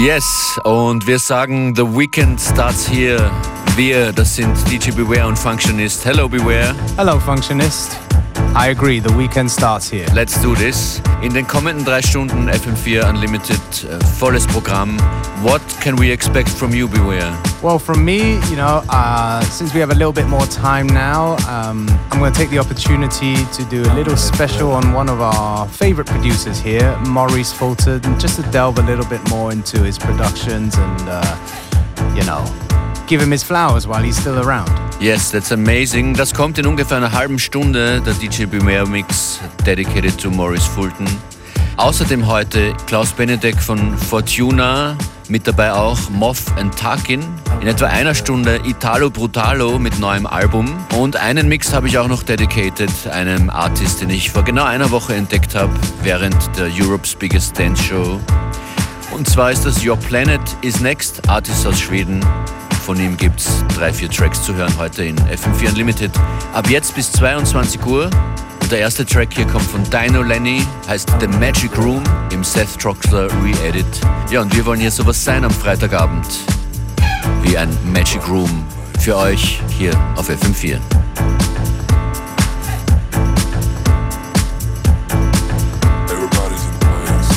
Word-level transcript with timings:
Yes, 0.00 0.60
und 0.62 1.08
wir 1.08 1.18
sagen, 1.18 1.74
The 1.74 1.82
Weekend 1.82 2.40
starts 2.40 2.88
here. 2.88 3.32
Wir, 3.74 4.12
das 4.12 4.36
sind 4.36 4.56
DJ 4.70 4.92
Beware 4.92 5.26
und 5.26 5.36
Functionist. 5.36 6.04
Hello 6.04 6.28
Beware. 6.28 6.72
Hello 6.96 7.18
Functionist. 7.18 7.98
I 8.54 8.68
agree, 8.70 9.00
the 9.00 9.12
weekend 9.12 9.50
starts 9.50 9.88
here. 9.88 10.06
Let's 10.14 10.40
do 10.42 10.54
this. 10.54 11.00
In 11.22 11.32
den 11.32 11.46
kommenden 11.46 11.84
drei 11.84 12.02
Stunden 12.02 12.48
FM4 12.48 13.08
Unlimited, 13.08 13.60
uh, 13.84 13.98
volles 14.18 14.46
Programm. 14.46 14.98
What 15.42 15.62
can 15.80 15.96
we 15.96 16.10
expect 16.12 16.48
from 16.48 16.72
you, 16.72 16.88
Beware? 16.88 17.32
Well, 17.62 17.78
from 17.78 18.04
me, 18.04 18.40
you 18.50 18.56
know, 18.56 18.82
uh, 18.88 19.40
since 19.42 19.72
we 19.74 19.80
have 19.80 19.90
a 19.90 19.94
little 19.94 20.12
bit 20.12 20.26
more 20.26 20.46
time 20.46 20.86
now, 20.86 21.36
um, 21.48 21.88
I'm 22.10 22.18
going 22.18 22.32
to 22.32 22.38
take 22.38 22.50
the 22.50 22.58
opportunity 22.58 23.34
to 23.52 23.64
do 23.70 23.82
a 23.82 23.94
little 23.94 24.16
special 24.16 24.72
on 24.72 24.92
one 24.92 25.08
of 25.08 25.20
our 25.20 25.68
favorite 25.68 26.08
producers 26.08 26.60
here, 26.60 26.96
Maurice 27.06 27.52
Fulton, 27.52 28.00
just 28.18 28.36
to 28.36 28.50
delve 28.50 28.78
a 28.78 28.82
little 28.82 29.06
bit 29.06 29.20
more 29.30 29.52
into 29.52 29.82
his 29.84 29.98
productions 29.98 30.76
and, 30.76 31.08
uh, 31.08 31.36
you 32.14 32.24
know, 32.24 32.44
give 33.08 33.22
him 33.22 33.32
his 33.32 33.42
flowers 33.42 33.86
while 33.86 34.02
he's 34.02 34.18
still 34.18 34.38
around. 34.38 34.70
Yes, 35.00 35.30
that's 35.30 35.50
amazing. 35.50 36.14
Das 36.14 36.34
kommt 36.34 36.58
in 36.58 36.66
ungefähr 36.66 36.98
einer 36.98 37.12
halben 37.12 37.38
Stunde, 37.38 38.00
der 38.02 38.14
DJ 38.14 38.44
Beware 38.44 38.86
Mix 38.86 39.40
dedicated 39.64 40.18
to 40.18 40.30
Maurice 40.30 40.68
Fulton. 40.68 41.06
Außerdem 41.78 42.26
heute 42.26 42.74
Klaus 42.86 43.12
Benedek 43.12 43.56
von 43.56 43.96
Fortuna, 43.96 44.96
mit 45.28 45.46
dabei 45.46 45.72
auch 45.72 45.98
Moth 46.10 46.52
and 46.58 46.76
Tarkin. 46.76 47.20
In 47.60 47.68
etwa 47.68 47.86
einer 47.86 48.14
Stunde 48.14 48.60
Italo 48.64 49.10
Brutalo 49.10 49.78
mit 49.78 49.98
neuem 49.98 50.26
Album. 50.26 50.68
Und 50.98 51.16
einen 51.16 51.48
Mix 51.48 51.72
habe 51.72 51.88
ich 51.88 51.96
auch 51.98 52.08
noch 52.08 52.22
dedicated 52.22 52.90
einem 53.12 53.48
Artist, 53.48 54.00
den 54.00 54.10
ich 54.10 54.30
vor 54.30 54.42
genau 54.42 54.64
einer 54.64 54.90
Woche 54.90 55.14
entdeckt 55.14 55.54
habe, 55.54 55.72
während 56.02 56.36
der 56.58 56.66
Europe's 56.66 57.14
Biggest 57.14 57.58
Dance 57.58 57.82
Show. 57.82 58.20
Und 59.12 59.28
zwar 59.28 59.52
ist 59.52 59.64
das 59.64 59.84
Your 59.86 59.96
Planet 59.96 60.40
is 60.62 60.80
Next, 60.80 61.28
Artist 61.28 61.66
aus 61.66 61.78
Schweden. 61.80 62.24
Von 62.88 62.98
ihm 62.98 63.18
gibt 63.18 63.40
es 63.40 63.62
drei, 63.76 63.92
vier 63.92 64.08
Tracks 64.08 64.42
zu 64.42 64.54
hören 64.54 64.72
heute 64.78 65.04
in 65.04 65.14
FM4 65.14 65.68
Unlimited. 65.68 66.10
Ab 66.54 66.70
jetzt 66.70 66.94
bis 66.94 67.12
22 67.12 67.84
Uhr. 67.84 68.08
Und 68.62 68.72
der 68.72 68.78
erste 68.78 69.04
Track 69.04 69.28
hier 69.34 69.46
kommt 69.46 69.66
von 69.66 69.84
Dino 69.90 70.22
Lenny, 70.22 70.62
heißt 70.88 71.12
The 71.20 71.28
Magic 71.28 71.76
Room 71.76 72.02
im 72.32 72.42
Seth 72.42 72.78
Troxler 72.78 73.26
Re-Edit. 73.44 73.84
Ja, 74.30 74.40
und 74.40 74.56
wir 74.56 74.64
wollen 74.64 74.80
hier 74.80 74.90
sowas 74.90 75.22
sein 75.22 75.44
am 75.44 75.50
Freitagabend. 75.50 76.26
Wie 77.42 77.58
ein 77.58 77.68
Magic 77.92 78.26
Room 78.26 78.64
für 78.98 79.18
euch 79.18 79.60
hier 79.76 79.92
auf 80.16 80.30
FM4. 80.30 80.78
Everybody's 86.06 86.64
in 86.64 86.78
place. 86.80 87.28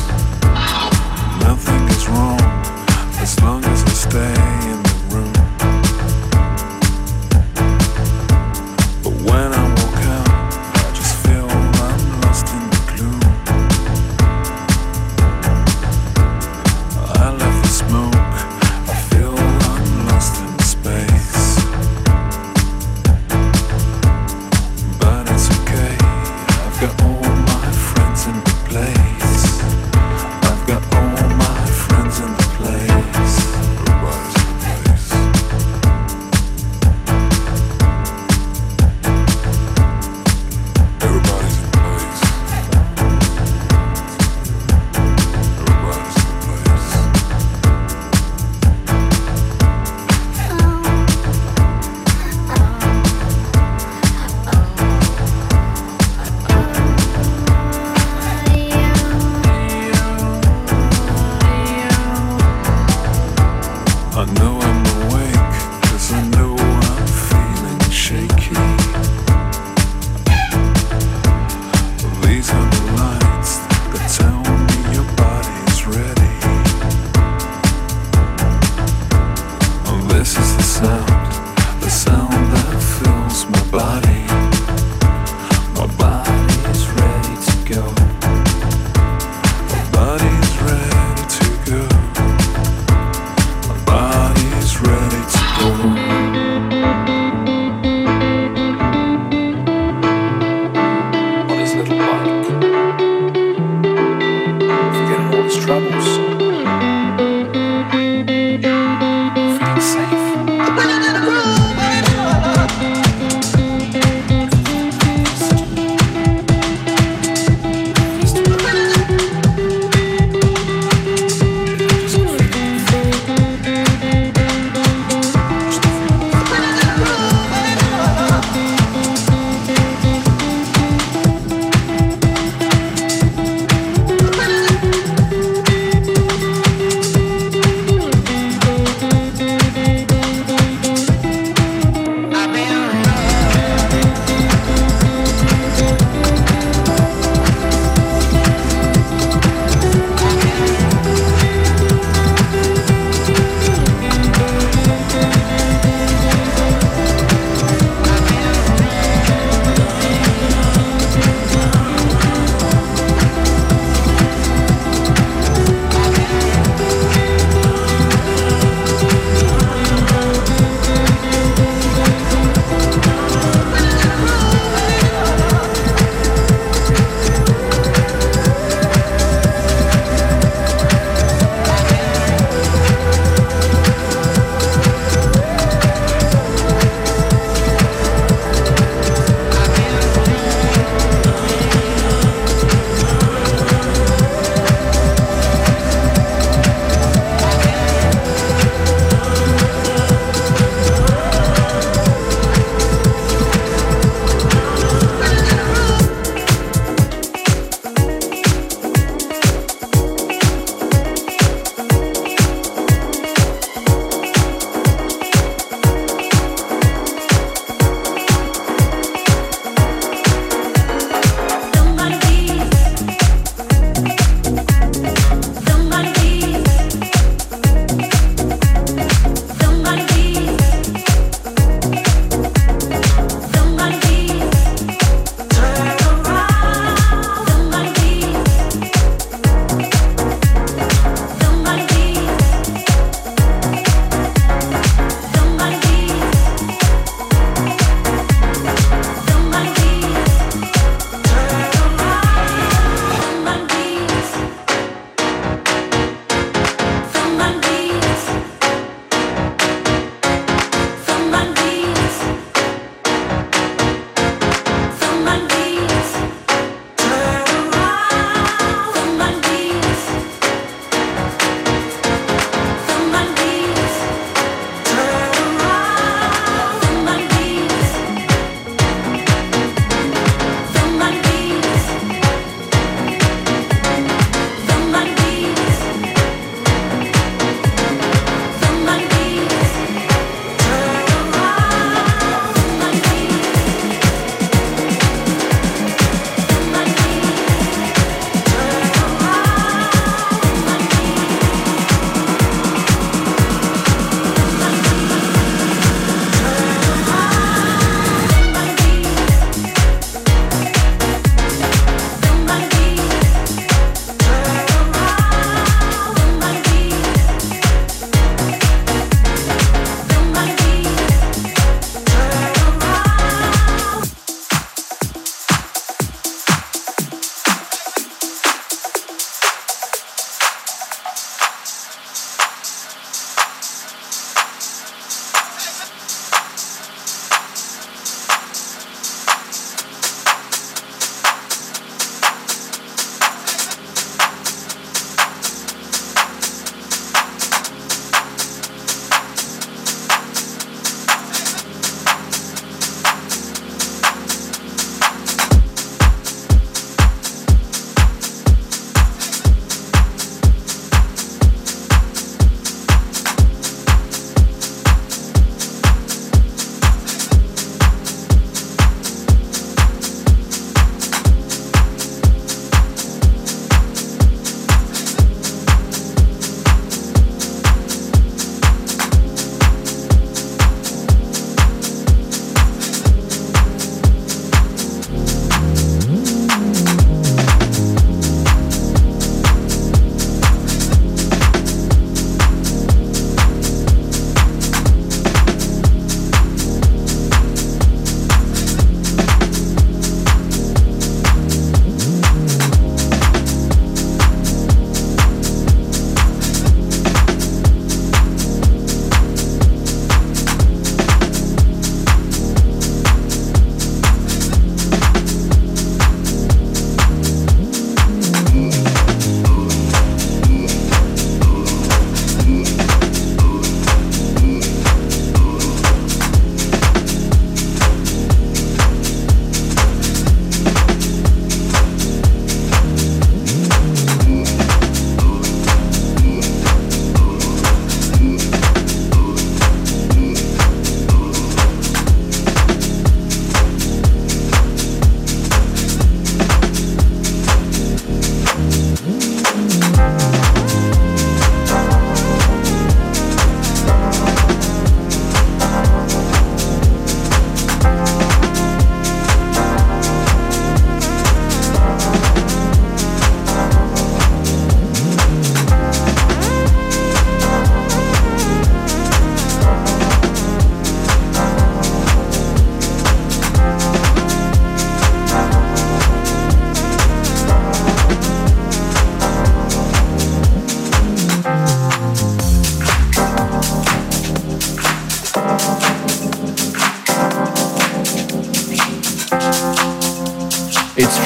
Nothing 1.41 1.87
is 1.89 2.07
wrong 2.07 2.39
As 3.21 3.37
long 3.41 3.65
as 3.65 3.83
we 3.83 3.91
stay 3.91 4.40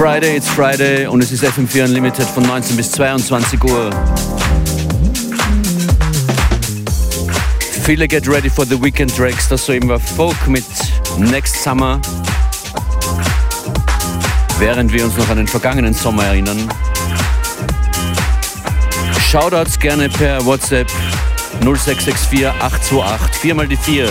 Friday, 0.06 0.36
it's 0.38 0.48
Friday 0.48 1.08
und 1.08 1.24
es 1.24 1.32
ist 1.32 1.44
FM4 1.44 1.86
Unlimited 1.86 2.28
von 2.28 2.44
19 2.44 2.78
bis 2.78 2.92
22 2.92 3.64
Uhr. 3.64 3.90
Viele 7.84 8.08
get 8.08 8.28
ready 8.28 8.48
for 8.48 8.68
the 8.68 8.80
weekend 8.80 9.16
tracks. 9.18 9.50
Das 9.50 9.66
soeben 9.66 9.90
war 9.90 10.00
Folk 10.00 10.36
mit 10.46 10.64
Next 11.18 11.64
Summer. 11.64 12.00
Während 14.60 14.94
wir 14.94 15.06
uns 15.06 15.18
noch 15.18 15.28
an 15.28 15.38
den 15.38 15.48
vergangenen 15.48 15.96
Sommer 15.96 16.26
erinnern. 16.26 16.70
Shoutouts 19.32 19.80
gerne 19.80 20.08
per 20.08 20.46
WhatsApp 20.46 20.88
0664 21.62 22.46
828 22.46 23.42
4 23.42 23.56
mal 23.56 23.68
die 23.68 23.76
4 23.76 24.08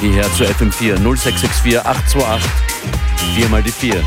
hierher 0.00 0.24
zu 0.32 0.42
FM4 0.42 0.96
0664 0.96 1.78
828 1.78 2.50
4 3.36 3.48
mal 3.48 3.62
die 3.62 3.70
4. 3.70 4.02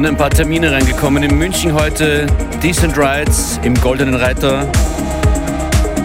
sind 0.00 0.06
ein 0.06 0.16
paar 0.16 0.30
Termine 0.30 0.72
reingekommen. 0.72 1.22
In 1.22 1.36
München 1.36 1.74
heute 1.74 2.26
Decent 2.62 2.96
Rides 2.96 3.60
im 3.62 3.74
Goldenen 3.82 4.14
Reiter. 4.14 4.66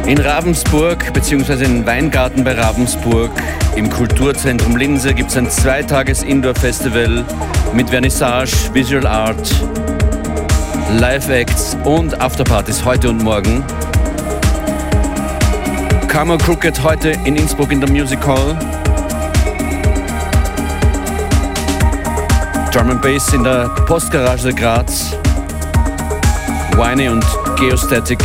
In 0.06 0.18
Ravensburg 0.18 1.14
bzw. 1.14 1.64
in 1.64 1.86
Weingarten 1.86 2.44
bei 2.44 2.60
Ravensburg 2.60 3.32
im 3.78 3.90
Kulturzentrum 3.90 4.76
Linse 4.76 5.14
gibt 5.14 5.30
es 5.30 5.38
ein 5.38 5.50
zweitages 5.50 6.24
Indoor-Festival 6.24 7.24
mit 7.74 7.90
Vernissage, 7.90 8.70
Visual 8.74 9.08
Art, 9.08 9.56
Live-Acts 11.00 11.78
und 11.86 12.20
Afterpartys 12.20 12.84
heute 12.84 13.10
und 13.10 13.24
morgen. 13.24 13.64
Karma 16.10 16.36
Crooked 16.36 16.84
heute 16.84 17.12
in 17.24 17.38
Innsbruck 17.38 17.72
in 17.72 17.80
der 17.80 17.90
Music 17.90 18.20
Hall. 18.28 18.58
Drum 22.76 22.90
and 22.90 23.02
Bass 23.02 23.32
in 23.32 23.42
der 23.42 23.70
Postgarage 23.88 24.54
Graz. 24.54 25.16
Winey 26.76 27.08
und 27.08 27.26
Geostatic 27.58 28.20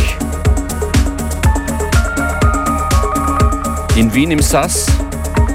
in 3.95 4.13
Wien 4.13 4.31
im 4.31 4.41
Sass, 4.41 4.87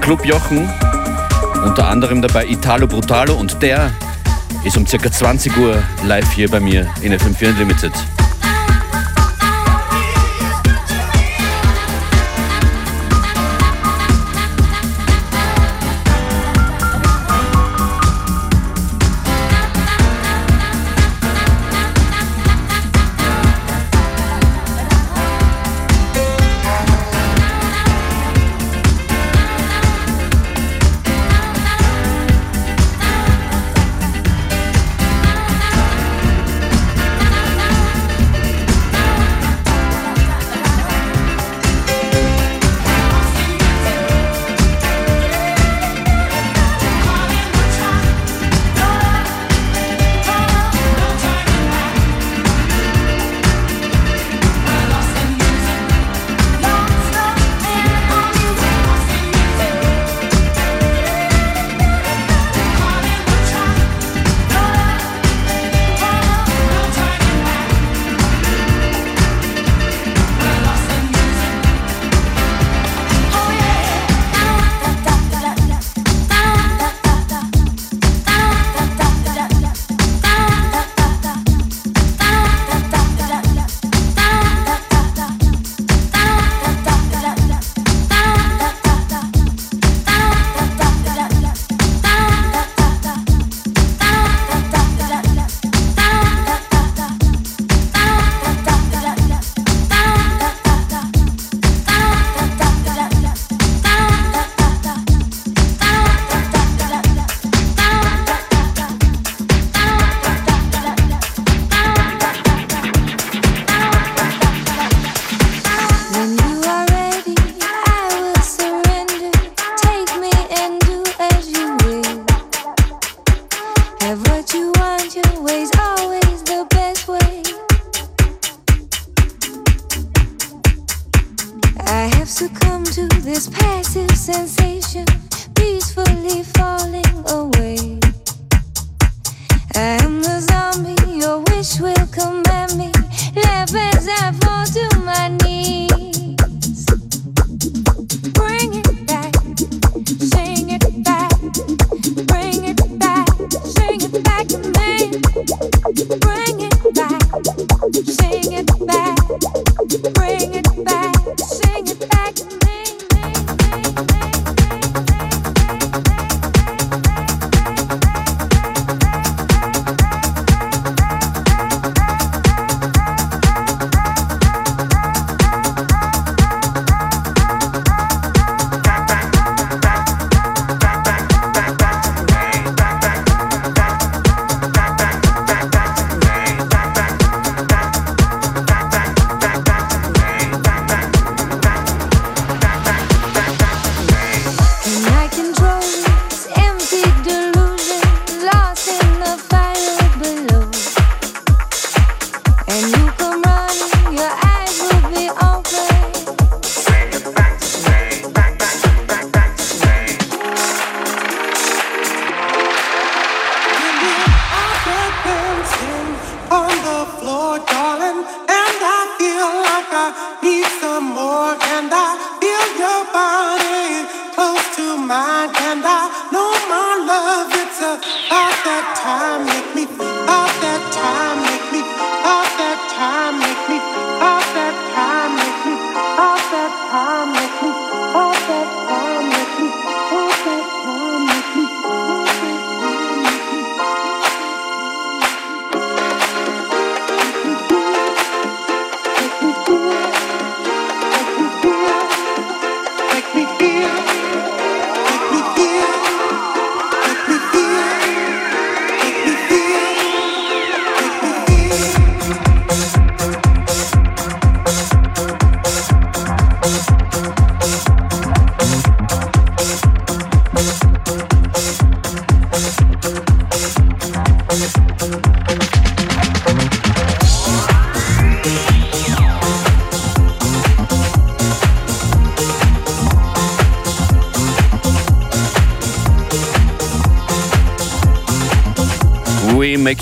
Club 0.01 0.25
Jochen, 0.25 0.67
unter 1.63 1.87
anderem 1.87 2.23
dabei 2.23 2.47
Italo 2.47 2.87
Brutalo 2.87 3.35
und 3.35 3.61
der 3.61 3.91
ist 4.63 4.75
um 4.77 4.85
ca. 4.85 5.11
20 5.11 5.55
Uhr 5.57 5.75
live 6.03 6.31
hier 6.31 6.49
bei 6.49 6.59
mir 6.59 6.87
in 7.03 7.13
FM4 7.13 7.49
Unlimited. 7.49 7.93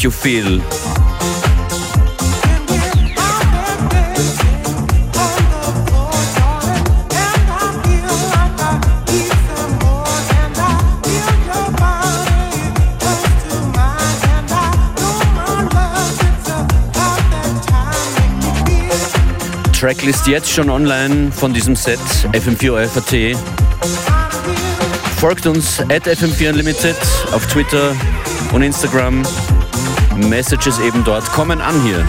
You 0.06 0.12
feel. 0.12 0.62
Tracklist 19.74 20.28
jetzt 20.28 20.52
schon 20.52 20.70
online 20.70 21.32
von 21.32 21.52
diesem 21.52 21.76
Set 21.76 22.00
FM4 22.34 22.88
FAT. 22.88 23.36
Folgt 25.20 25.48
uns 25.48 25.80
at 25.80 26.08
FM4 26.08 26.50
Unlimited 26.50 26.96
auf 27.32 27.48
Twitter 27.48 27.96
und 28.54 28.62
Instagram. 28.62 29.24
Messages 30.16 30.80
eben 30.80 31.04
dort 31.04 31.32
kommen 31.32 31.62
an 31.62 31.82
hier. 31.84 32.06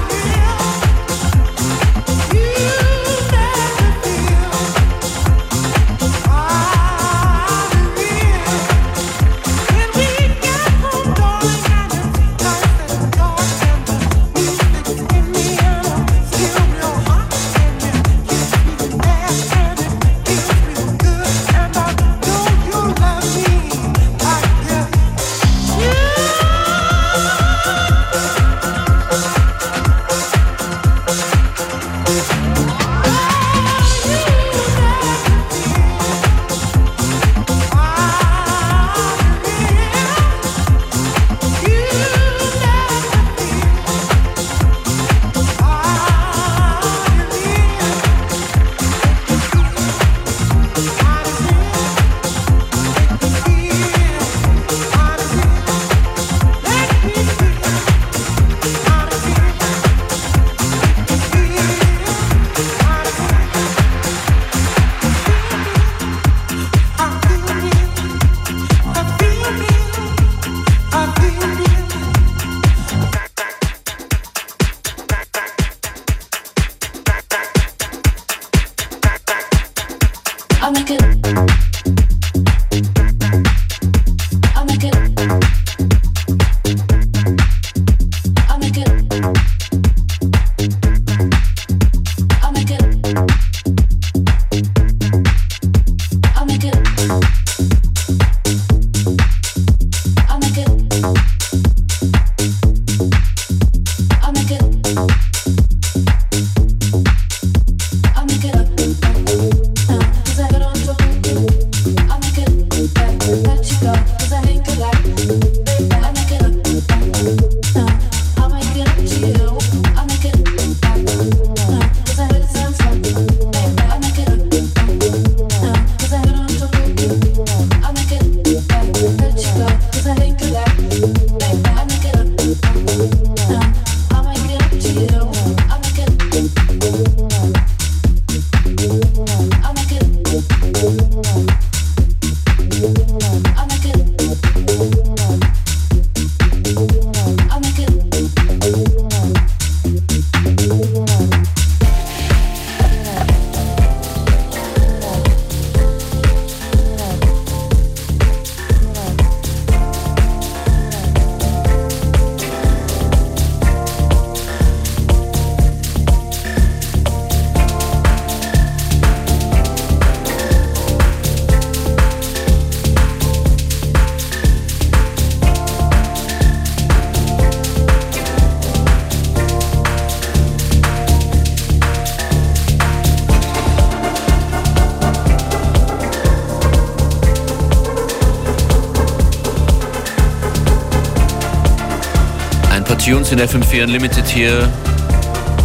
In 193.37 193.43
FM4 193.43 193.85
Unlimited 193.85 194.27
hier 194.27 194.67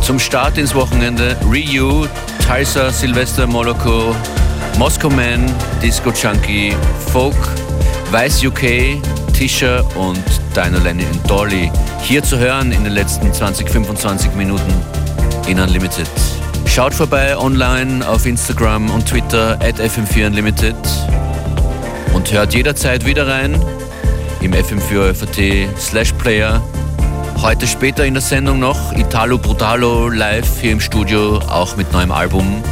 zum 0.02 0.20
Start 0.20 0.58
ins 0.58 0.76
Wochenende. 0.76 1.38
Ryu, 1.50 2.06
Tysa, 2.46 2.92
Sylvester 2.92 3.48
Moloko, 3.48 4.14
Moscow 4.78 5.10
Man, 5.10 5.46
Disco 5.82 6.12
Chunky, 6.12 6.76
Folk, 7.14 7.36
Weiß 8.12 8.44
UK, 8.44 9.02
Tisha 9.34 9.82
und 9.96 10.22
Dino 10.54 10.80
Lenny 10.84 11.06
und 11.06 11.30
Dolly. 11.30 11.72
Hier 12.02 12.22
zu 12.22 12.38
hören 12.38 12.74
in 12.74 12.84
den 12.84 12.94
letzten 12.94 13.32
20, 13.32 13.70
25 13.70 14.36
Minuten 14.36 14.74
in 15.48 15.58
Unlimited. 15.58 16.10
Schaut 16.66 16.94
vorbei 16.94 17.38
online 17.38 18.06
auf 18.06 18.26
Instagram 18.26 18.90
und 18.90 19.08
Twitter 19.08 19.58
at 19.62 19.80
FM4 19.80 20.28
Unlimited 20.28 20.76
und 22.14 22.32
hört 22.34 22.54
jederzeit 22.54 23.06
wieder 23.06 23.28
rein 23.28 23.58
im 24.42 24.54
FM4 24.54 25.14
FAT 25.14 25.80
slash 25.80 26.12
Player 26.14 26.62
Heute 27.42 27.66
später 27.66 28.06
in 28.06 28.14
der 28.14 28.22
Sendung 28.22 28.60
noch 28.60 28.94
Italo 28.94 29.40
Brutalo 29.40 30.10
live 30.10 30.62
hier 30.62 30.74
im 30.74 30.80
Studio, 30.80 31.40
auch 31.40 31.76
mit 31.76 31.92
neuem 31.92 32.12
Album. 32.12 32.64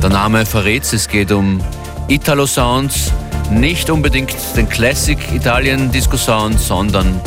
Der 0.00 0.08
Name 0.08 0.46
verrät 0.46 0.84
es 0.92 1.08
geht 1.08 1.32
um 1.32 1.60
Italo 2.06 2.46
Sounds, 2.46 3.12
nicht 3.50 3.90
unbedingt 3.90 4.36
den 4.56 4.68
Classic 4.68 5.18
Italien 5.32 5.90
Disco 5.90 6.16
Sound, 6.16 6.60
sondern 6.60 7.20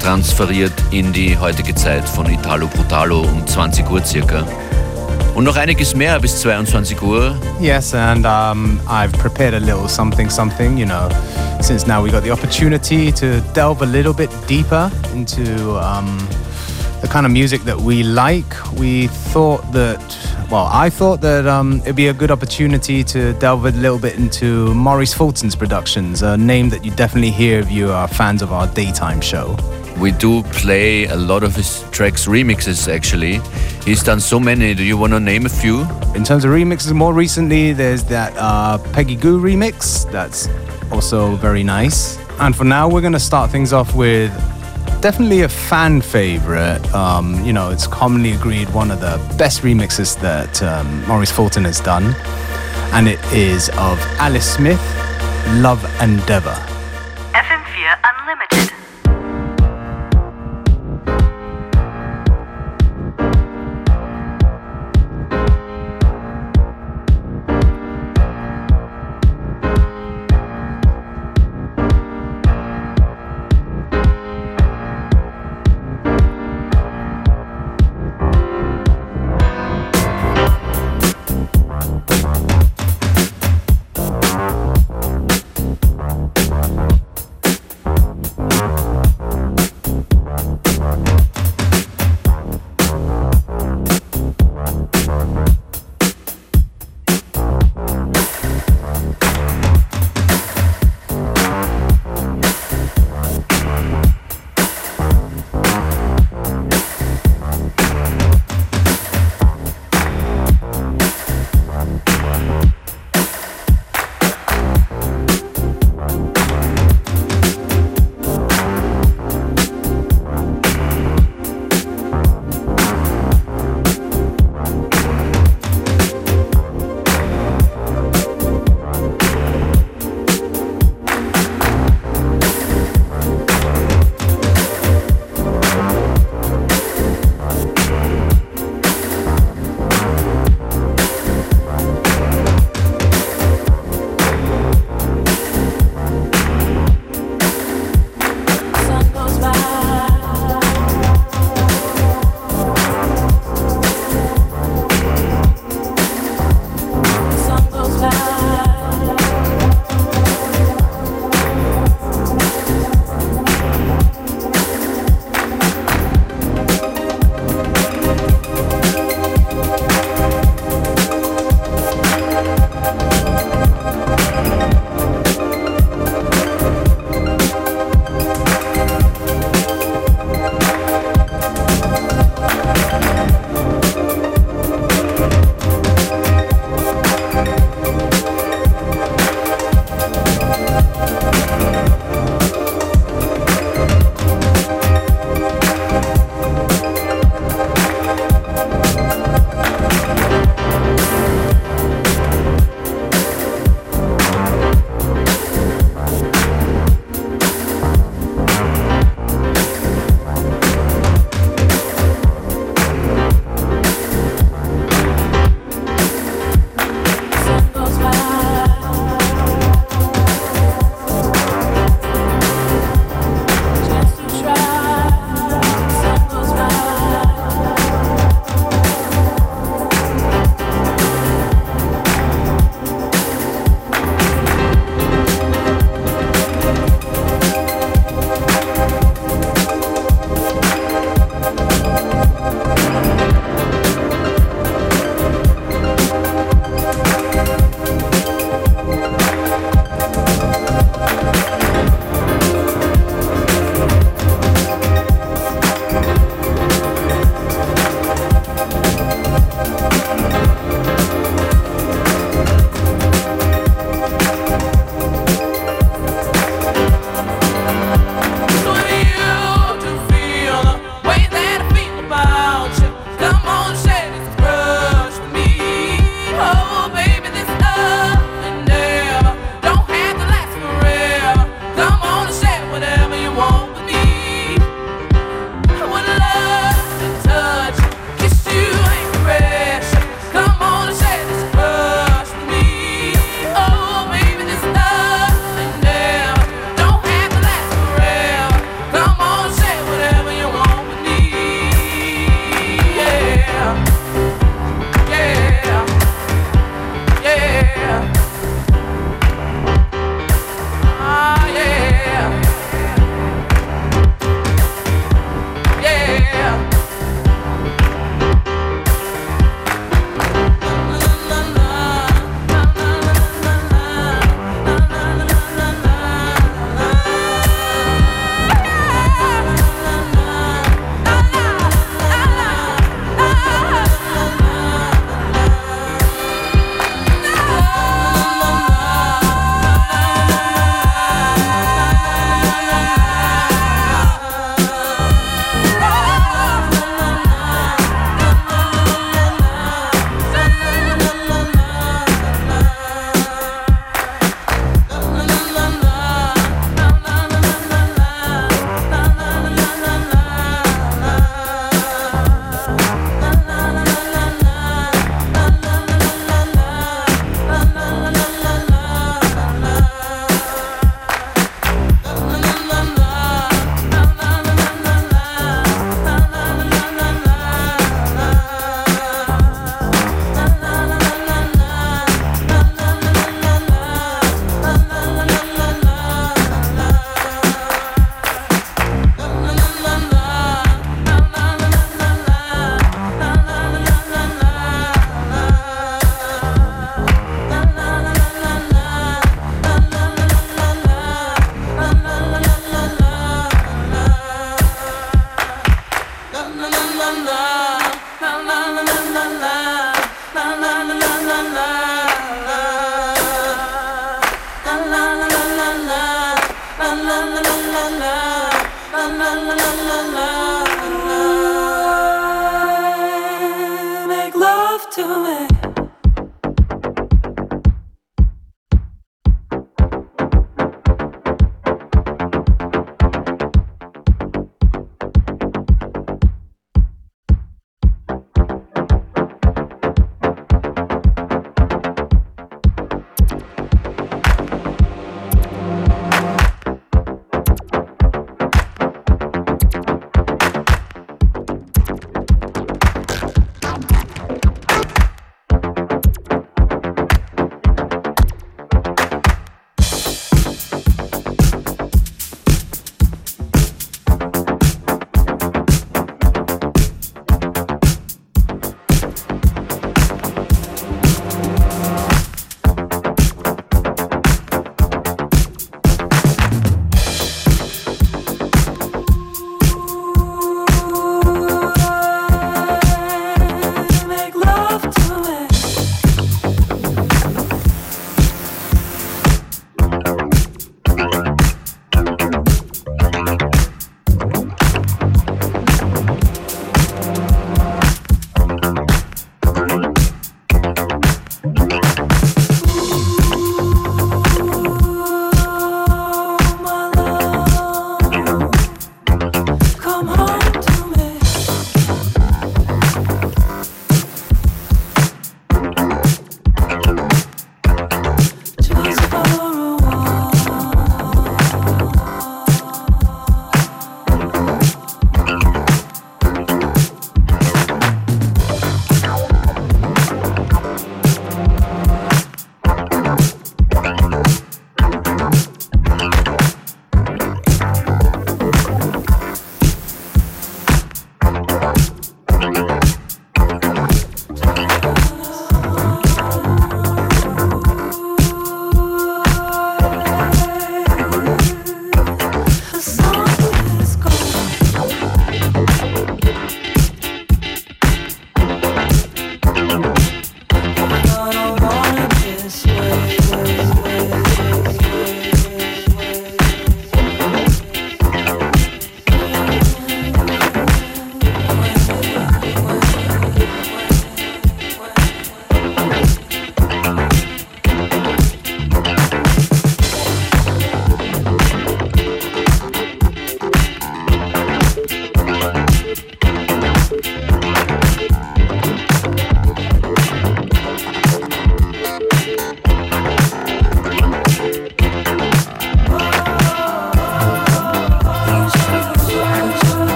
transferiert 0.00 0.74
in 0.90 1.14
die 1.14 1.38
heutige 1.38 1.74
Zeit 1.74 2.06
von 2.06 2.26
Italo 2.30 2.66
Brutalo 2.66 3.20
um 3.20 3.46
20 3.46 3.90
Uhr 3.90 4.04
circa. 4.04 4.46
Und 5.34 5.44
noch 5.44 5.56
einiges 5.56 5.96
mehr 5.96 6.20
bis 6.20 6.40
22 6.40 7.02
Uhr. 7.02 7.34
Yes, 7.60 7.92
and 7.94 8.24
um, 8.24 8.80
I've 8.88 9.12
prepared 9.18 9.54
a 9.54 9.58
little 9.58 9.88
something, 9.88 10.30
something, 10.30 10.78
you 10.78 10.86
know. 10.86 11.08
since 11.64 11.86
now 11.86 12.02
we 12.02 12.10
got 12.10 12.22
the 12.22 12.30
opportunity 12.30 13.10
to 13.10 13.40
delve 13.54 13.80
a 13.80 13.86
little 13.86 14.12
bit 14.12 14.28
deeper 14.46 14.90
into 15.14 15.78
um, 15.78 16.18
the 17.00 17.08
kind 17.08 17.24
of 17.24 17.32
music 17.32 17.62
that 17.62 17.80
we 17.80 18.02
like, 18.02 18.54
we 18.74 19.06
thought 19.32 19.62
that, 19.72 19.98
well, 20.50 20.68
I 20.70 20.90
thought 20.90 21.22
that 21.22 21.46
um, 21.46 21.80
it'd 21.80 21.96
be 21.96 22.08
a 22.08 22.12
good 22.12 22.30
opportunity 22.30 23.02
to 23.04 23.32
delve 23.34 23.64
a 23.64 23.70
little 23.70 23.98
bit 23.98 24.16
into 24.16 24.74
Maurice 24.74 25.14
Fulton's 25.14 25.56
productions, 25.56 26.20
a 26.20 26.36
name 26.36 26.68
that 26.68 26.84
you 26.84 26.90
definitely 26.90 27.30
hear 27.30 27.60
if 27.60 27.70
you 27.70 27.90
are 27.90 28.06
fans 28.06 28.42
of 28.42 28.52
our 28.52 28.66
daytime 28.66 29.22
show. 29.22 29.56
We 29.98 30.10
do 30.12 30.42
play 30.44 31.04
a 31.06 31.16
lot 31.16 31.42
of 31.42 31.54
his 31.54 31.84
tracks 31.90 32.26
remixes 32.26 32.92
actually. 32.92 33.40
He's 33.84 34.02
done 34.02 34.20
so 34.20 34.40
many. 34.40 34.74
Do 34.74 34.82
you 34.82 34.96
want 34.96 35.12
to 35.12 35.20
name 35.20 35.46
a 35.46 35.48
few? 35.48 35.82
In 36.14 36.24
terms 36.24 36.44
of 36.44 36.50
remixes, 36.50 36.92
more 36.92 37.12
recently, 37.12 37.72
there's 37.72 38.04
that 38.04 38.32
uh, 38.36 38.78
Peggy 38.92 39.16
Goo 39.16 39.40
remix. 39.40 40.10
That's 40.10 40.48
also 40.90 41.36
very 41.36 41.62
nice. 41.62 42.18
And 42.40 42.54
for 42.56 42.64
now, 42.64 42.88
we're 42.88 43.00
going 43.00 43.12
to 43.12 43.20
start 43.20 43.50
things 43.50 43.72
off 43.72 43.94
with 43.94 44.32
definitely 45.00 45.42
a 45.42 45.48
fan 45.48 46.00
favorite. 46.00 46.82
Um, 46.94 47.44
you 47.44 47.52
know, 47.52 47.70
it's 47.70 47.86
commonly 47.86 48.32
agreed 48.32 48.68
one 48.70 48.90
of 48.90 49.00
the 49.00 49.20
best 49.36 49.62
remixes 49.62 50.18
that 50.20 50.62
um, 50.62 51.06
Maurice 51.06 51.30
Fulton 51.30 51.64
has 51.64 51.80
done. 51.80 52.14
And 52.92 53.06
it 53.06 53.22
is 53.32 53.68
of 53.70 53.98
Alice 54.18 54.54
Smith, 54.54 54.80
Love 55.60 55.84
Endeavor. 56.00 56.73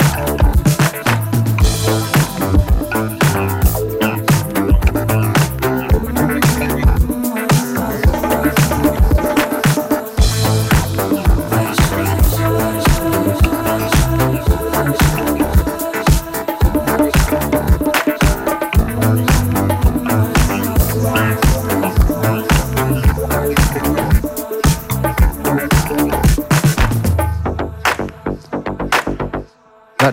oh 0.00 0.31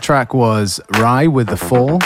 track 0.09 0.33
was 0.33 0.81
Rye 0.97 1.27
with 1.27 1.45
The 1.45 1.55
Fall 1.55 1.99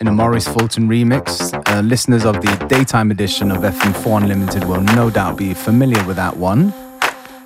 in 0.00 0.08
a 0.08 0.12
Maurice 0.12 0.48
Fulton 0.48 0.88
remix. 0.88 1.52
Uh, 1.68 1.82
listeners 1.82 2.24
of 2.24 2.36
the 2.36 2.66
daytime 2.70 3.10
edition 3.10 3.50
of 3.50 3.58
FM4 3.58 4.22
Unlimited 4.22 4.64
will 4.64 4.80
no 4.80 5.10
doubt 5.10 5.36
be 5.36 5.52
familiar 5.52 6.02
with 6.06 6.16
that 6.16 6.38
one. 6.38 6.72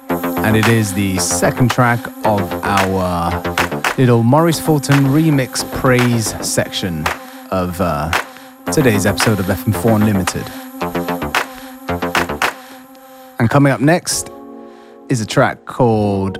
And 0.09 0.57
it 0.57 0.69
is 0.69 0.95
the 0.95 1.19
second 1.19 1.73
track 1.73 1.99
of 2.25 2.43
our 2.63 3.43
little 3.99 4.23
Maurice 4.23 4.61
Fulton 4.61 5.07
remix 5.07 5.69
praise 5.81 6.29
section 6.49 7.05
of 7.51 7.81
uh, 7.81 8.13
today's 8.73 9.07
episode 9.07 9.41
of 9.41 9.47
FM4 9.47 9.97
Unlimited. 9.97 10.49
And 13.41 13.51
coming 13.51 13.73
up 13.73 13.81
next 13.81 14.31
is 15.09 15.21
a 15.21 15.27
track 15.27 15.65
called 15.65 16.39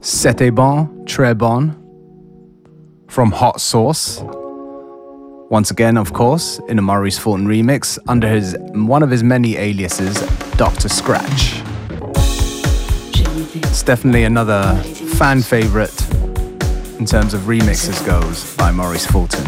C'était 0.00 0.50
bon, 0.50 0.86
très 1.04 1.36
bon 1.36 1.81
from 3.12 3.30
Hot 3.30 3.60
Sauce. 3.60 4.22
Once 5.50 5.70
again, 5.70 5.98
of 5.98 6.14
course, 6.14 6.58
in 6.68 6.78
a 6.78 6.82
Maurice 6.82 7.18
Fulton 7.18 7.46
remix 7.46 7.98
under 8.08 8.26
his 8.26 8.56
one 8.72 9.02
of 9.02 9.10
his 9.10 9.22
many 9.22 9.58
aliases, 9.58 10.18
Dr. 10.56 10.88
Scratch. 10.88 11.60
It's 13.54 13.82
definitely 13.82 14.24
another 14.24 14.74
fan 15.18 15.42
favorite 15.42 15.94
in 16.98 17.04
terms 17.04 17.34
of 17.34 17.42
remixes 17.42 18.04
goes 18.06 18.56
by 18.56 18.72
Maurice 18.72 19.04
Fulton. 19.04 19.44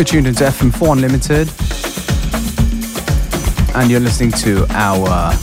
You're 0.00 0.06
tuned 0.06 0.28
into 0.28 0.44
FM4 0.44 0.92
Unlimited, 0.92 1.50
and 3.76 3.90
you're 3.90 4.00
listening 4.00 4.32
to 4.32 4.64
our 4.70 5.34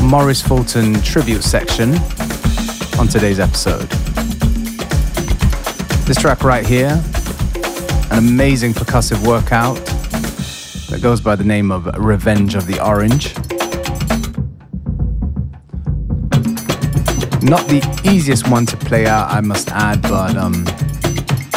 Maurice 0.00 0.40
Fulton 0.40 1.02
tribute 1.02 1.42
section 1.42 1.96
on 3.00 3.08
today's 3.08 3.40
episode. 3.40 3.88
This 6.06 6.18
track 6.18 6.44
right 6.44 6.64
here, 6.64 7.02
an 8.12 8.18
amazing 8.18 8.74
percussive 8.74 9.26
workout 9.26 9.74
that 10.90 11.00
goes 11.02 11.20
by 11.20 11.34
the 11.34 11.42
name 11.42 11.72
of 11.72 11.86
Revenge 11.98 12.54
of 12.54 12.68
the 12.68 12.78
Orange. 12.78 13.34
Not 17.42 17.66
the 17.66 17.82
easiest 18.04 18.48
one 18.48 18.66
to 18.66 18.76
play 18.76 19.08
out, 19.08 19.32
I 19.32 19.40
must 19.40 19.68
add, 19.72 20.00
but 20.02 20.36
um, 20.36 20.64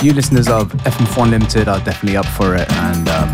you 0.03 0.13
listeners 0.13 0.49
of 0.49 0.69
FM4 0.73 1.29
Limited 1.29 1.67
are 1.69 1.79
definitely 1.79 2.17
up 2.17 2.25
for 2.25 2.55
it 2.55 2.69
and 2.71 3.07
um, 3.07 3.29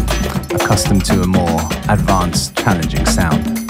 accustomed 0.53 1.03
to 1.05 1.24
a 1.24 1.28
more 1.28 1.59
advanced, 1.89 2.55
challenging 2.57 3.05
sound. 3.07 3.68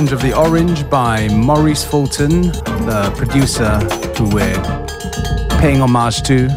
Revenge 0.00 0.12
of 0.12 0.22
the 0.22 0.34
Orange 0.34 0.88
by 0.88 1.28
Maurice 1.28 1.84
Fulton, 1.84 2.40
the 2.86 3.12
producer 3.18 3.78
who 4.16 4.34
we're 4.34 5.58
paying 5.60 5.82
homage 5.82 6.22
to 6.22 6.48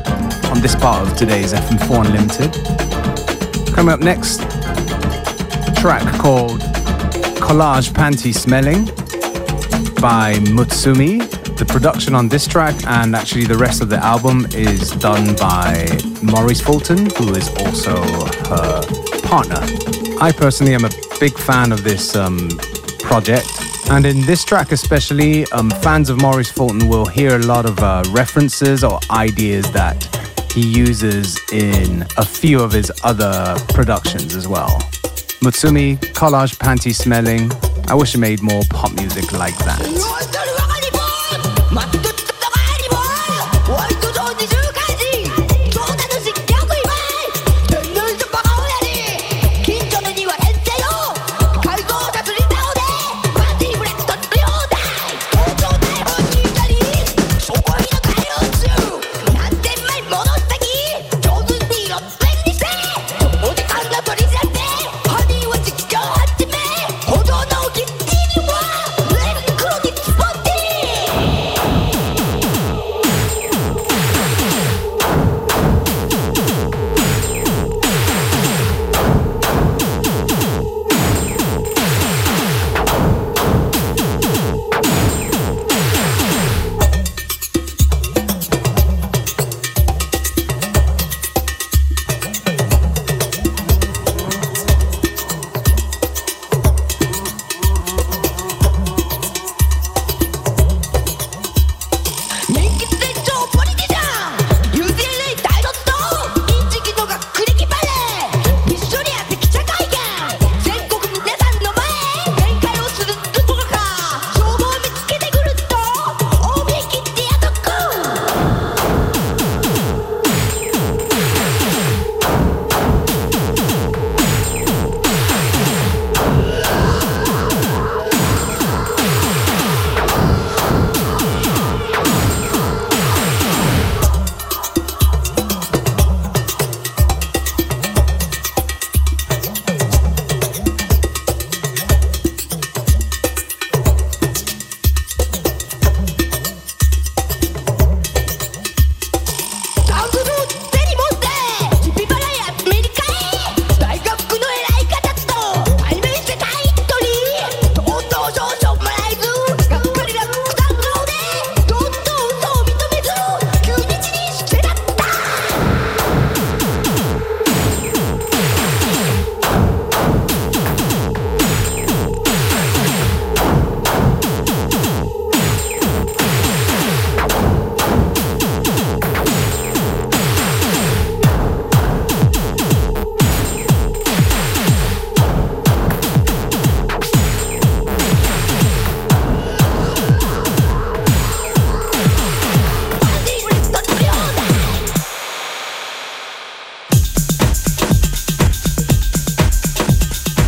on 0.50 0.62
this 0.62 0.76
part 0.76 1.06
of 1.06 1.18
today's 1.18 1.52
FM4 1.52 2.06
Unlimited. 2.06 3.76
Coming 3.76 3.92
up 3.92 4.00
next, 4.00 4.40
a 4.40 5.74
track 5.76 6.04
called 6.22 6.62
Collage 7.42 7.90
Panty 7.90 8.34
Smelling 8.34 8.86
by 10.00 10.36
Mutsumi. 10.56 11.30
The 11.58 11.66
production 11.66 12.16
on 12.16 12.30
this 12.30 12.48
track 12.48 12.76
and 12.88 13.14
actually 13.14 13.44
the 13.44 13.58
rest 13.58 13.82
of 13.82 13.90
the 13.90 13.98
album 13.98 14.46
is 14.52 14.92
done 14.92 15.36
by 15.36 15.86
Maurice 16.22 16.62
Fulton, 16.62 17.10
who 17.18 17.36
is 17.36 17.50
also 17.58 18.02
her 18.48 18.82
partner. 19.24 19.60
I 20.22 20.32
personally 20.32 20.76
am 20.76 20.86
a 20.86 20.92
big 21.20 21.38
fan 21.38 21.74
of 21.74 21.84
this 21.84 22.16
um, 22.16 22.48
project. 23.14 23.48
And 23.92 24.08
in 24.08 24.22
this 24.22 24.44
track, 24.44 24.72
especially, 24.72 25.46
um, 25.52 25.70
fans 25.70 26.10
of 26.10 26.20
Maurice 26.20 26.52
Fulton 26.52 26.88
will 26.88 27.06
hear 27.06 27.36
a 27.36 27.44
lot 27.44 27.68
of 27.68 27.78
uh, 27.78 28.02
references 28.10 28.84
or 28.84 29.00
ideas 29.12 29.72
that 29.72 30.04
he 30.52 30.62
uses 30.62 31.40
in 31.52 32.08
a 32.18 32.26
few 32.26 32.60
of 32.60 32.72
his 32.72 32.92
other 33.04 33.56
productions 33.70 34.36
as 34.36 34.48
well. 34.48 34.80
Mutsumi, 35.44 36.00
collage 36.16 36.56
panty 36.56 36.92
smelling. 36.92 37.52
I 37.88 37.94
wish 37.94 38.14
he 38.14 38.18
made 38.18 38.42
more 38.42 38.64
pop 38.72 38.92
music 38.94 39.32
like 39.32 39.58
that. 39.60 40.13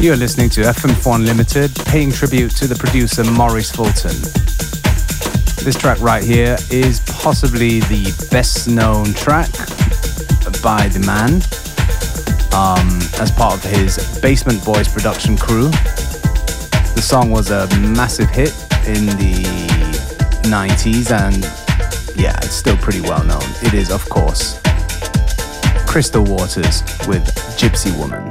You're 0.06 0.16
listening 0.16 0.52
to 0.52 0.62
FM4 0.62 1.16
Unlimited, 1.16 1.74
paying 1.88 2.12
tribute 2.12 2.52
to 2.58 2.68
the 2.68 2.76
producer 2.76 3.24
Maurice 3.24 3.72
Fulton. 3.72 4.14
This 5.66 5.76
track 5.76 6.00
right 6.00 6.24
here 6.24 6.58
is 6.70 7.00
possibly 7.08 7.80
the 7.80 8.14
best 8.30 8.68
known 8.68 9.16
track 9.16 9.50
by 10.62 10.90
the 10.90 11.02
man 11.08 11.42
um, 12.54 13.02
as 13.20 13.32
part 13.32 13.56
of 13.56 13.64
his 13.64 14.20
Basement 14.22 14.64
Boys 14.64 14.88
production 14.88 15.36
crew. 15.38 15.72
The 16.94 17.02
song 17.02 17.32
was 17.32 17.50
a 17.50 17.68
massive 17.80 18.30
hit 18.30 18.54
in 18.86 19.08
the 19.18 19.42
90s 20.44 21.10
and 21.10 21.44
yeah, 22.16 22.38
it's 22.44 22.54
still 22.54 22.78
pretty 22.78 23.02
well 23.02 23.24
known. 23.24 23.42
It 23.64 23.74
is, 23.74 23.90
of 23.90 24.08
course, 24.08 24.62
Crystal 25.88 26.24
Waters 26.24 26.84
with 27.08 27.26
Gypsy 27.58 27.98
Woman. 27.98 28.25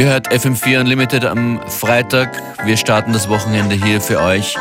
Ihr 0.00 0.06
hört 0.06 0.32
FM4 0.32 0.80
Unlimited 0.80 1.26
am 1.26 1.60
Freitag. 1.68 2.30
Wir 2.64 2.78
starten 2.78 3.12
das 3.12 3.28
Wochenende 3.28 3.76
hier 3.76 4.00
für 4.00 4.18
euch. 4.18 4.56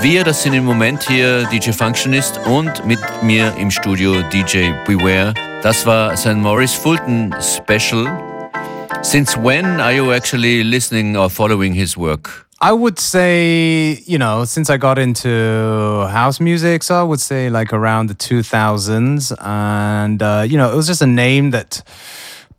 Wir, 0.00 0.22
das 0.22 0.42
sind 0.42 0.52
im 0.52 0.66
Moment 0.66 1.02
hier 1.08 1.44
DJ 1.46 1.70
Functionist 1.70 2.38
und 2.44 2.84
mit 2.84 2.98
mir 3.22 3.54
im 3.56 3.70
Studio 3.70 4.20
DJ 4.30 4.72
Beware. 4.86 5.32
Das 5.62 5.86
war 5.86 6.14
sein 6.18 6.42
Maurice 6.42 6.78
Fulton 6.78 7.34
Special. 7.40 8.06
Since 9.00 9.34
when 9.42 9.80
are 9.80 9.94
you 9.94 10.12
actually 10.12 10.62
listening 10.62 11.16
or 11.16 11.30
following 11.30 11.72
his 11.72 11.96
work? 11.96 12.46
I 12.60 12.72
would 12.72 13.00
say, 13.00 14.02
you 14.04 14.18
know, 14.18 14.44
since 14.44 14.70
I 14.70 14.76
got 14.76 14.98
into 14.98 16.06
house 16.12 16.38
music, 16.38 16.82
so 16.82 16.96
I 16.96 17.02
would 17.02 17.20
say 17.20 17.48
like 17.48 17.72
around 17.72 18.10
the 18.10 18.14
2000s. 18.14 19.32
And, 19.40 20.22
uh, 20.22 20.44
you 20.46 20.58
know, 20.58 20.70
it 20.70 20.76
was 20.76 20.86
just 20.86 21.00
a 21.00 21.06
name 21.06 21.52
that 21.52 21.82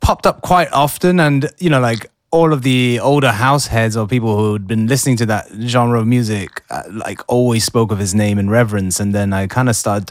popped 0.00 0.26
up 0.26 0.42
quite 0.42 0.72
often. 0.72 1.20
And, 1.20 1.48
you 1.60 1.70
know, 1.70 1.78
like 1.78 2.10
all 2.34 2.52
of 2.52 2.62
the 2.62 2.98
older 2.98 3.30
house 3.30 3.68
heads 3.68 3.96
or 3.96 4.08
people 4.08 4.36
who 4.36 4.54
had 4.54 4.66
been 4.66 4.88
listening 4.88 5.16
to 5.16 5.24
that 5.24 5.46
genre 5.68 6.00
of 6.00 6.06
music, 6.08 6.64
uh, 6.68 6.82
like 6.90 7.20
always 7.28 7.62
spoke 7.62 7.92
of 7.92 7.98
his 8.00 8.12
name 8.12 8.40
in 8.40 8.50
reverence. 8.50 8.98
And 8.98 9.14
then 9.14 9.32
I 9.32 9.46
kind 9.46 9.68
of 9.68 9.76
started 9.76 10.10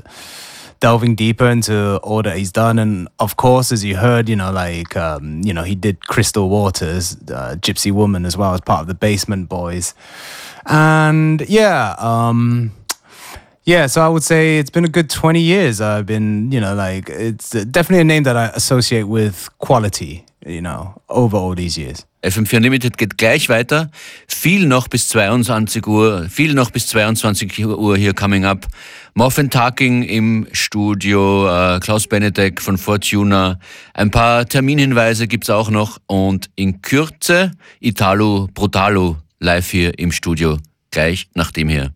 delving 0.80 1.16
deeper 1.16 1.50
into 1.50 1.98
all 1.98 2.22
that 2.22 2.38
he's 2.38 2.54
done. 2.54 2.80
And 2.80 3.10
of 3.20 3.36
course, 3.36 3.74
as 3.74 3.84
you 3.84 3.98
heard, 3.98 4.30
you 4.30 4.38
know, 4.38 4.54
like, 4.54 4.96
um, 4.96 5.42
you 5.44 5.54
know, 5.54 5.64
he 5.64 5.76
did 5.76 6.08
Crystal 6.08 6.48
Waters, 6.48 7.18
uh, 7.28 7.58
Gypsy 7.60 7.92
Woman 7.92 8.26
as 8.26 8.38
well 8.38 8.54
as 8.54 8.62
part 8.62 8.80
of 8.80 8.88
the 8.88 8.94
Basement 8.94 9.50
Boys. 9.50 9.94
And 10.66 11.42
yeah, 11.50 11.94
um, 11.98 12.72
yeah, 13.66 13.88
so 13.88 14.02
I 14.02 14.08
would 14.08 14.24
say 14.24 14.60
it's 14.60 14.70
been 14.70 14.86
a 14.86 14.90
good 14.90 15.10
20 15.10 15.42
years. 15.42 15.82
I've 15.82 16.06
been, 16.06 16.54
you 16.54 16.62
know, 16.62 16.74
like, 16.74 17.10
it's 17.10 17.52
definitely 17.52 18.00
a 18.00 18.06
name 18.06 18.24
that 18.24 18.38
I 18.38 18.48
associate 18.48 19.04
with 19.04 19.50
quality, 19.60 20.26
you 20.46 20.62
know, 20.62 20.94
over 21.08 21.38
all 21.38 21.56
these 21.56 21.80
years. 21.80 22.06
FM4 22.24 22.58
Unlimited 22.58 22.98
geht 22.98 23.18
gleich 23.18 23.50
weiter. 23.50 23.92
Viel 24.28 24.66
noch 24.66 24.88
bis 24.88 25.10
22 25.10 25.86
Uhr, 25.86 26.28
viel 26.30 26.54
noch 26.54 26.72
bis 26.72 26.88
22 26.88 27.66
Uhr 27.66 27.98
hier 27.98 28.14
coming 28.14 28.46
up. 28.46 28.68
Muffin 29.14 29.50
Talking 29.50 30.04
im 30.04 30.48
Studio, 30.54 31.48
äh, 31.48 31.80
Klaus 31.80 32.08
Benedek 32.08 32.62
von 32.62 32.78
Fortuna. 32.78 33.60
Ein 33.94 34.10
paar 34.10 34.46
Terminhinweise 34.46 35.28
gibt's 35.28 35.50
auch 35.50 35.70
noch 35.70 36.00
und 36.08 36.50
in 36.56 36.82
Kürze 36.82 37.52
Italo 37.80 38.48
Brutalo 38.54 39.18
live 39.40 39.70
hier 39.70 40.00
im 40.00 40.12
Studio, 40.12 40.58
gleich 40.92 41.28
nach 41.36 41.52
dem 41.52 41.68
hier. 41.68 41.94